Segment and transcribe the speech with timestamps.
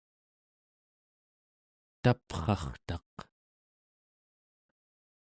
[2.01, 3.15] taprartaq